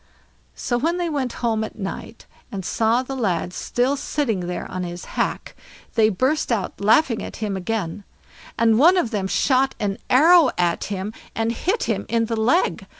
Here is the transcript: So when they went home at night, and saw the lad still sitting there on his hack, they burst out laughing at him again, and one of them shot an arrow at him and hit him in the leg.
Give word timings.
So 0.55 0.79
when 0.79 0.97
they 0.97 1.09
went 1.11 1.31
home 1.45 1.63
at 1.63 1.77
night, 1.77 2.25
and 2.51 2.65
saw 2.65 3.03
the 3.03 3.15
lad 3.15 3.53
still 3.53 3.95
sitting 3.95 4.47
there 4.47 4.65
on 4.65 4.81
his 4.83 5.05
hack, 5.13 5.55
they 5.93 6.09
burst 6.09 6.51
out 6.51 6.81
laughing 6.81 7.21
at 7.21 7.35
him 7.35 7.55
again, 7.55 8.03
and 8.57 8.79
one 8.79 8.97
of 8.97 9.11
them 9.11 9.27
shot 9.27 9.75
an 9.79 9.99
arrow 10.09 10.49
at 10.57 10.85
him 10.85 11.13
and 11.35 11.51
hit 11.51 11.83
him 11.83 12.07
in 12.09 12.25
the 12.25 12.35
leg. 12.35 12.87